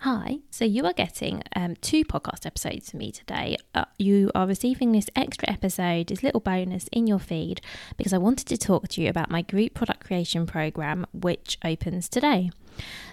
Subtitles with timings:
[0.00, 3.56] Hi, so you are getting um, two podcast episodes from me today.
[3.74, 7.62] Uh, you are receiving this extra episode, this little bonus in your feed,
[7.96, 12.10] because I wanted to talk to you about my group product creation program, which opens
[12.10, 12.50] today.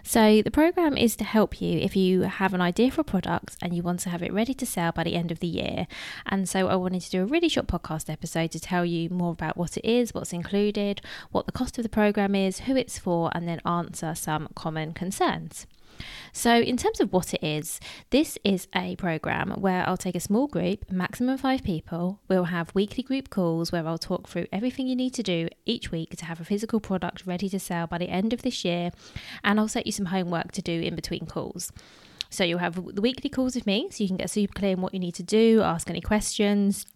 [0.04, 3.56] So, the program is to help you if you have an idea for a product
[3.62, 5.88] and you want to have it ready to sell by the end of the year.
[6.26, 9.32] And so, I wanted to do a really short podcast episode to tell you more
[9.32, 13.00] about what it is, what's included, what the cost of the program is, who it's
[13.00, 15.66] for, and then answer some common concerns.
[16.32, 20.20] So, in terms of what it is, this is a program where I'll take a
[20.20, 22.20] small group, maximum five people.
[22.28, 25.92] We'll have weekly group calls where I'll talk through everything you need to do each
[25.92, 28.92] week to have a physical product ready to sell by the end of this year.
[29.44, 31.72] And I'll set you some homework to do in between calls.
[32.30, 34.82] So, you'll have the weekly calls with me so you can get super clear on
[34.82, 36.88] what you need to do, ask any questions,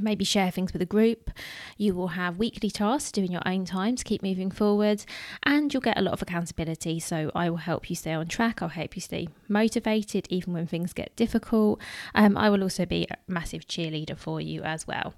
[0.00, 1.30] maybe share things with a group.
[1.76, 5.04] You will have weekly tasks to do in your own time to keep moving forward,
[5.42, 7.00] and you'll get a lot of accountability.
[7.00, 10.66] So, I will help you stay on track, I'll help you stay motivated even when
[10.66, 11.80] things get difficult.
[12.14, 15.14] Um, I will also be a massive cheerleader for you as well.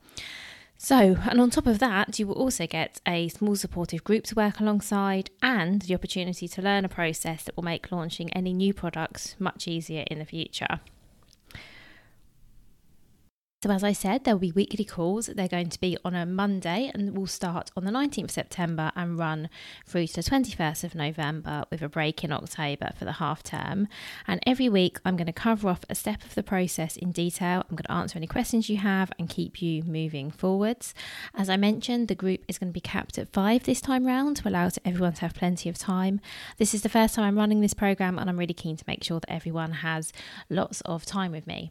[0.77, 4.35] So, and on top of that, you will also get a small supportive group to
[4.35, 8.75] work alongside and the opportunity to learn a process that will make launching any new
[8.75, 10.81] products much easier in the future.
[13.65, 15.29] So, as I said, there will be weekly calls.
[15.29, 18.93] They're going to be on a Monday and will start on the 19th of September
[18.95, 19.49] and run
[19.87, 23.89] through to the 21st of November with a break in October for the half term.
[24.27, 27.65] And every week, I'm going to cover off a step of the process in detail.
[27.71, 30.93] I'm going to answer any questions you have and keep you moving forwards.
[31.35, 34.37] As I mentioned, the group is going to be capped at five this time round
[34.37, 36.21] to allow everyone to have plenty of time.
[36.59, 39.03] This is the first time I'm running this program, and I'm really keen to make
[39.03, 40.13] sure that everyone has
[40.51, 41.71] lots of time with me.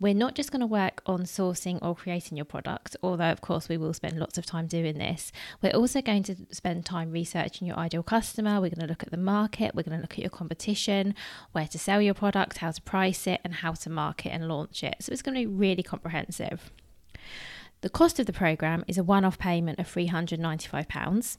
[0.00, 3.68] We're not just going to work on sourcing or creating your product, although, of course,
[3.68, 5.32] we will spend lots of time doing this.
[5.62, 8.54] We're also going to spend time researching your ideal customer.
[8.54, 11.14] We're going to look at the market, we're going to look at your competition,
[11.52, 14.82] where to sell your product, how to price it, and how to market and launch
[14.82, 14.96] it.
[15.00, 16.70] So it's going to be really comprehensive.
[17.82, 21.36] The cost of the program is a one off payment of £395.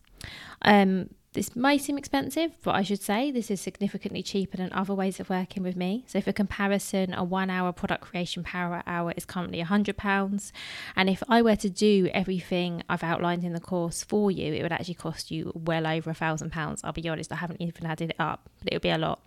[0.61, 4.93] Um, this may seem expensive, but I should say this is significantly cheaper than other
[4.93, 6.03] ways of working with me.
[6.07, 10.51] So, for comparison, a one hour product creation power hour is currently £100.
[10.95, 14.61] And if I were to do everything I've outlined in the course for you, it
[14.61, 16.79] would actually cost you well over a £1,000.
[16.83, 19.21] I'll be honest, I haven't even added it up, but it would be a lot.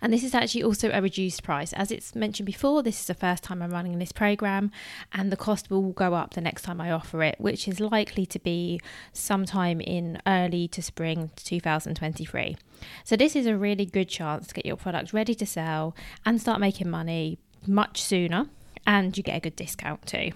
[0.00, 1.72] And this is actually also a reduced price.
[1.72, 4.70] As it's mentioned before, this is the first time I'm running this program,
[5.12, 8.26] and the cost will go up the next time I offer it, which is likely
[8.26, 8.80] to be
[9.12, 12.56] sometime in early to spring 2023.
[13.04, 16.40] So, this is a really good chance to get your product ready to sell and
[16.40, 18.46] start making money much sooner,
[18.86, 20.32] and you get a good discount too.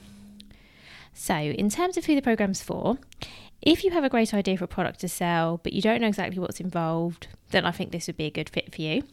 [1.15, 2.99] So, in terms of who the program's for,
[3.62, 6.08] if you have a great idea for a product to sell, but you don't know
[6.08, 9.04] exactly what's involved, then I think this would be a good fit for you.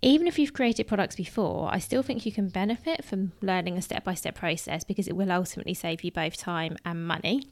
[0.00, 3.82] Even if you've created products before, I still think you can benefit from learning a
[3.82, 7.44] step by step process because it will ultimately save you both time and money.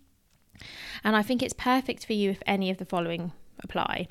[1.04, 4.08] And I think it's perfect for you if any of the following apply.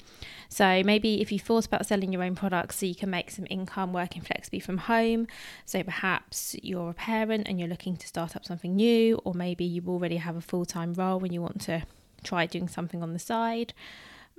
[0.48, 3.48] So maybe if you thought about selling your own products so you can make some
[3.50, 5.28] income working flexibly from home.
[5.66, 9.66] So perhaps you're a parent and you're looking to start up something new, or maybe
[9.66, 11.84] you already have a full time role and you want to
[12.24, 13.74] try doing something on the side.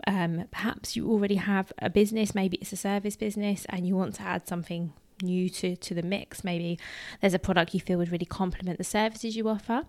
[0.07, 4.15] Um, perhaps you already have a business, maybe it's a service business, and you want
[4.17, 4.93] to add something
[5.23, 6.43] new to, to the mix.
[6.43, 6.79] Maybe
[7.21, 9.85] there's a product you feel would really complement the services you offer.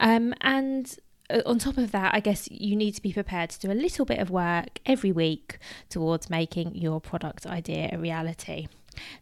[0.00, 0.96] Um, and
[1.30, 3.74] uh, on top of that, I guess you need to be prepared to do a
[3.74, 8.68] little bit of work every week towards making your product idea a reality.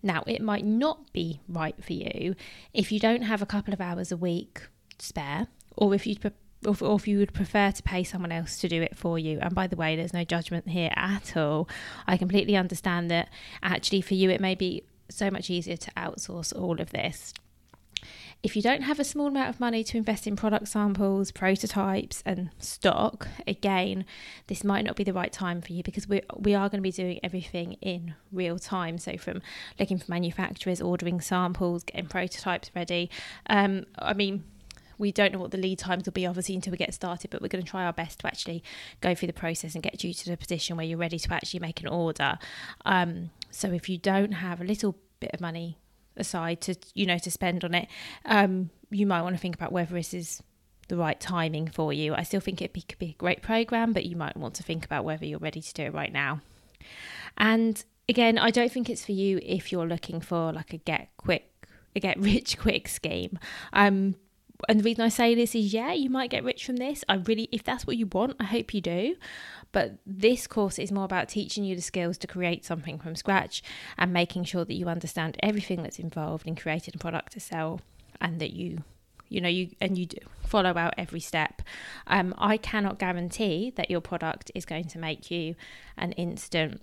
[0.03, 2.35] Now, it might not be right for you
[2.75, 4.63] if you don't have a couple of hours a week
[4.99, 5.47] spare,
[5.77, 6.17] or if you
[6.67, 9.39] or, or if you would prefer to pay someone else to do it for you.
[9.41, 11.69] And by the way, there's no judgment here at all.
[12.07, 13.29] I completely understand that
[13.63, 17.35] actually for you it may be so much easier to outsource all of this.
[18.43, 22.25] If you don't have a small amount of money to invest in product samples, prototypes,
[22.27, 24.05] and stock, again,
[24.49, 26.83] this might not be the right time for you because we, we are going to
[26.83, 28.99] be doing everything in real time.
[28.99, 29.43] So, from
[29.79, 33.11] looking for manufacturers, ordering samples, getting prototypes ready.
[33.49, 34.43] Um, I mean,
[34.99, 37.41] we don't know what the lead times will be obviously until we get started but
[37.41, 38.63] we're going to try our best to actually
[39.01, 41.61] go through the process and get you to the position where you're ready to actually
[41.61, 42.39] make an order.
[42.85, 45.79] Um, so if you don't have a little bit of money
[46.17, 47.89] aside to you know to spend on it
[48.27, 50.43] um, you might want to think about whether this is
[50.89, 52.15] the right timing for you.
[52.15, 54.85] I still think it could be a great program but you might want to think
[54.85, 56.41] about whether you're ready to do it right now.
[57.39, 61.09] And again i don't think it's for you if you're looking for like a get
[61.17, 61.49] quick
[61.95, 63.39] a get rich quick scheme.
[63.73, 64.17] Um
[64.69, 67.05] and the reason I say this is yeah, you might get rich from this.
[67.09, 69.17] I really, if that's what you want, I hope you do.
[69.73, 73.63] But this course is more about teaching you the skills to create something from scratch
[73.97, 77.81] and making sure that you understand everything that's involved in creating a product to sell
[78.21, 78.79] and that you
[79.29, 80.07] you know you and you
[80.45, 81.63] follow out every step
[82.07, 85.55] um, i cannot guarantee that your product is going to make you
[85.97, 86.83] an instant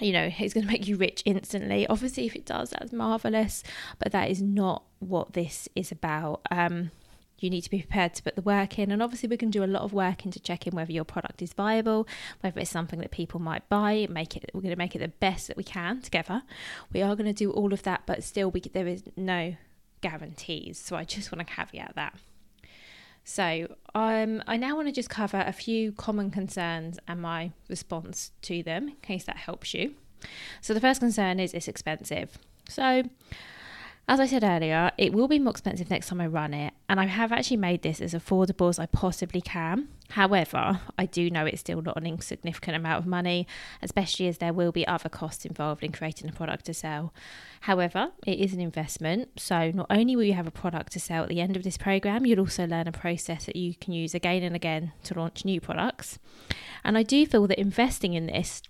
[0.00, 1.86] you know, it's going to make you rich instantly.
[1.86, 3.62] Obviously, if it does, that's marvelous,
[3.98, 6.40] but that is not what this is about.
[6.50, 6.90] Um,
[7.40, 9.62] you need to be prepared to put the work in, and obviously, we can do
[9.62, 12.06] a lot of work into checking whether your product is viable,
[12.40, 14.08] whether it's something that people might buy.
[14.10, 16.42] Make it, we're going to make it the best that we can together.
[16.92, 19.56] We are going to do all of that, but still, we there is no
[20.00, 20.78] guarantees.
[20.78, 22.14] So I just want to caveat that.
[23.28, 28.30] So um, I now want to just cover a few common concerns and my response
[28.42, 29.96] to them in case that helps you.
[30.62, 32.38] So the first concern is it's expensive.
[32.70, 33.02] So
[34.08, 36.98] as I said earlier, it will be more expensive next time I run it, and
[36.98, 39.88] I have actually made this as affordable as I possibly can.
[40.10, 43.46] However, I do know it's still not an insignificant amount of money,
[43.82, 47.12] especially as there will be other costs involved in creating a product to sell.
[47.60, 51.24] However, it is an investment, so not only will you have a product to sell
[51.24, 54.14] at the end of this program, you'll also learn a process that you can use
[54.14, 56.18] again and again to launch new products.
[56.82, 58.62] And I do feel that investing in this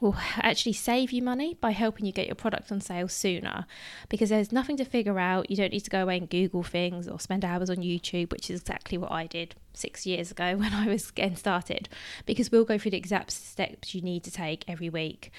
[0.00, 3.66] will actually save you money by helping you get your product on sale sooner
[4.08, 5.50] because there's nothing to figure out.
[5.50, 8.50] You don't need to go away and Google things or spend hours on YouTube, which
[8.50, 11.88] is exactly what I did six years ago when I was getting started,
[12.26, 15.30] because we'll go through the exact steps you need to take every week.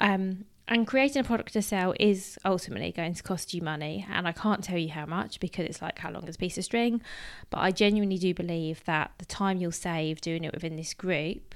[0.00, 4.04] Um, and creating a product to sell is ultimately going to cost you money.
[4.10, 6.58] And I can't tell you how much because it's like how long is a piece
[6.58, 7.02] of string.
[7.50, 11.54] But I genuinely do believe that the time you'll save doing it within this group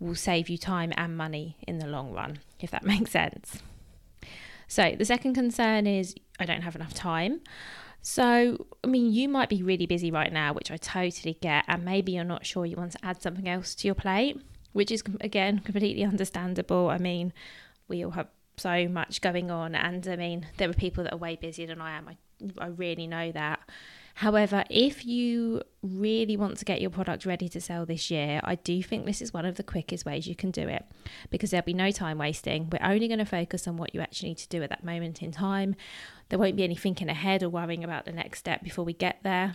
[0.00, 3.58] will save you time and money in the long run, if that makes sense.
[4.66, 7.40] So, the second concern is I don't have enough time.
[8.02, 11.84] So, I mean, you might be really busy right now, which I totally get, and
[11.84, 14.40] maybe you're not sure you want to add something else to your plate,
[14.72, 16.88] which is, again, completely understandable.
[16.90, 17.32] I mean,
[17.88, 21.18] we all have so much going on, and I mean, there are people that are
[21.18, 22.08] way busier than I am.
[22.08, 22.16] I,
[22.58, 23.60] I really know that.
[24.18, 28.56] However, if you really want to get your product ready to sell this year, I
[28.56, 30.84] do think this is one of the quickest ways you can do it
[31.30, 32.68] because there'll be no time wasting.
[32.68, 35.22] We're only going to focus on what you actually need to do at that moment
[35.22, 35.76] in time.
[36.30, 39.20] There won't be any thinking ahead or worrying about the next step before we get
[39.22, 39.54] there.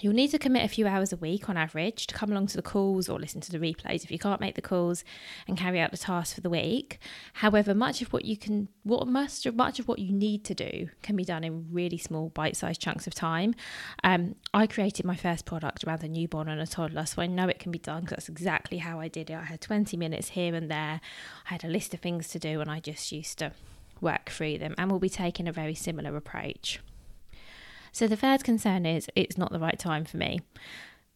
[0.00, 2.56] You'll need to commit a few hours a week on average to come along to
[2.56, 5.04] the calls or listen to the replays if you can't make the calls
[5.46, 6.98] and carry out the tasks for the week.
[7.34, 10.88] However, much of what you can, what much, much of what you need to do
[11.02, 13.54] can be done in really small bite-sized chunks of time.
[14.02, 17.46] Um, I created my first product around a newborn and a toddler, so I know
[17.46, 19.34] it can be done because that's exactly how I did it.
[19.34, 21.00] I had 20 minutes here and there.
[21.46, 23.52] I had a list of things to do, and I just used to
[24.00, 24.74] work through them.
[24.76, 26.80] And we'll be taking a very similar approach.
[27.94, 30.40] So the third concern is it's not the right time for me.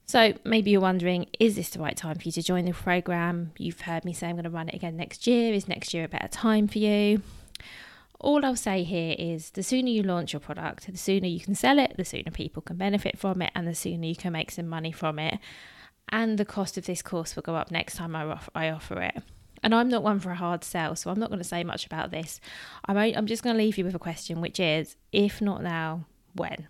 [0.07, 3.51] So maybe you're wondering, is this the right time for you to join the program?
[3.59, 5.53] You've heard me say I'm going to run it again next year.
[5.53, 7.23] Is next year a better time for you?
[8.21, 11.57] All I'll say here is the sooner you launch your product, the sooner you can
[11.57, 14.53] sell it, the sooner people can benefit from it, and the sooner you can make
[14.53, 15.41] some money from it.
[16.11, 19.03] And the cost of this course will go up next time I, off- I offer
[19.03, 19.21] it.
[19.65, 21.87] And I'm not one for a hard sell, so I'm not going to say much
[21.87, 22.41] about this.
[22.85, 26.05] I'm, I'm just going to leave you with a question, which is if not now,
[26.35, 26.69] when.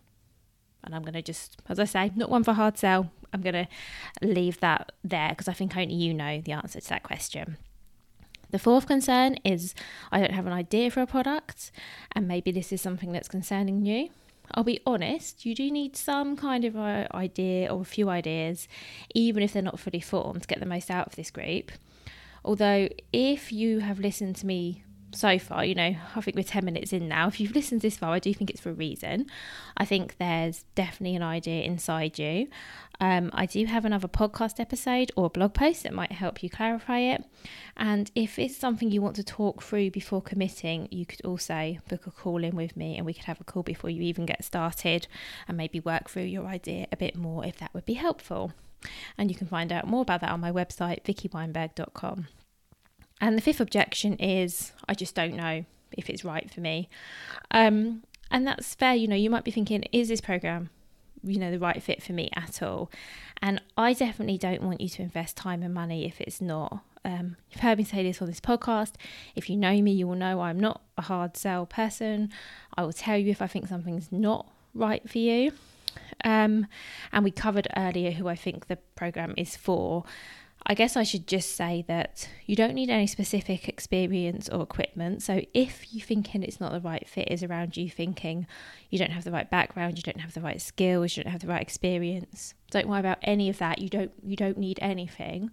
[0.85, 3.11] And I'm going to just, as I say, not one for hard sell.
[3.33, 3.69] I'm going to
[4.23, 7.59] leave that there because I think only you know the answer to that question.
[8.51, 9.75] The fourth concern is
[10.11, 11.71] I don't have an idea for a product,
[12.13, 14.09] and maybe this is something that's concerning you.
[14.53, 18.67] I'll be honest, you do need some kind of a idea or a few ideas,
[19.15, 21.71] even if they're not fully formed, to get the most out of this group.
[22.45, 24.85] Although, if you have listened to me
[25.19, 27.27] so far, you know, I think we're 10 minutes in now.
[27.27, 29.27] If you've listened this far, I do think it's for a reason.
[29.77, 32.49] I think there's definitely an idea inside you.
[33.01, 37.01] Um, I do have another podcast episode or blog post that might help you clarify
[37.01, 37.25] it.
[37.77, 42.07] And if it's something you want to talk through before committing, you could also book
[42.07, 44.45] a call in with me and we could have a call before you even get
[44.45, 45.09] started
[45.47, 48.53] and maybe work through your idea a bit more if that would be helpful.
[49.17, 52.29] And you can find out more about that on my website, vickyweinberg.com.
[53.21, 56.89] And the fifth objection is I just don't know if it's right for me.
[57.51, 58.95] Um, and that's fair.
[58.95, 60.71] You know, you might be thinking, is this program,
[61.23, 62.91] you know, the right fit for me at all?
[63.41, 66.81] And I definitely don't want you to invest time and money if it's not.
[67.05, 68.93] Um, you've heard me say this on this podcast.
[69.35, 72.31] If you know me, you will know I'm not a hard sell person.
[72.77, 75.53] I will tell you if I think something's not right for you.
[76.25, 76.67] Um,
[77.13, 80.05] and we covered earlier who I think the program is for.
[80.71, 85.23] I guess I should just say that you don't need any specific experience or equipment.
[85.23, 88.47] So if you thinking it's not the right fit is around you thinking
[88.91, 91.41] you don't have the right background, you don't have the right skills, you don't have
[91.41, 93.79] the right experience, don't worry about any of that.
[93.79, 95.51] You don't you don't need anything.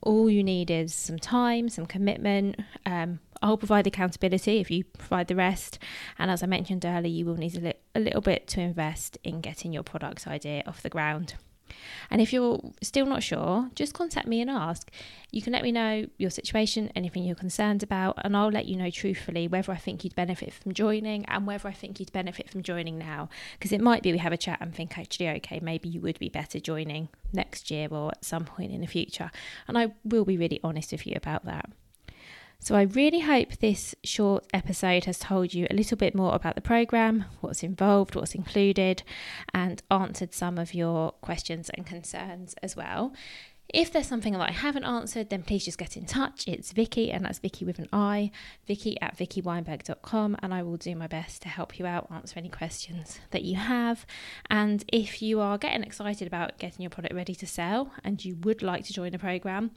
[0.00, 2.60] All you need is some time, some commitment.
[2.86, 5.80] Um, I'll provide accountability if you provide the rest.
[6.20, 9.18] And as I mentioned earlier, you will need a, li- a little bit to invest
[9.24, 11.34] in getting your product idea off the ground.
[12.10, 14.90] And if you're still not sure, just contact me and ask.
[15.30, 18.76] You can let me know your situation, anything you're concerned about, and I'll let you
[18.76, 22.50] know truthfully whether I think you'd benefit from joining and whether I think you'd benefit
[22.50, 23.28] from joining now.
[23.58, 26.18] Because it might be we have a chat and think, actually, okay, maybe you would
[26.18, 29.30] be better joining next year or at some point in the future.
[29.66, 31.70] And I will be really honest with you about that.
[32.64, 36.54] So I really hope this short episode has told you a little bit more about
[36.54, 39.02] the program, what's involved, what's included,
[39.52, 43.14] and answered some of your questions and concerns as well.
[43.68, 46.46] If there's something that I haven't answered, then please just get in touch.
[46.46, 48.30] It's Vicky, and that's Vicky with an I,
[48.66, 52.50] Vicky at vickyweinberg.com, and I will do my best to help you out, answer any
[52.50, 54.04] questions that you have.
[54.50, 58.36] And if you are getting excited about getting your product ready to sell and you
[58.42, 59.70] would like to join the program,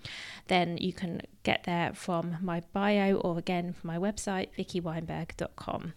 [0.47, 5.93] then you can get there from my bio or again from my website, vickyweinberg.com.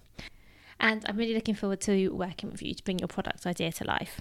[0.78, 3.85] And I'm really looking forward to working with you to bring your product idea to
[3.85, 4.21] life.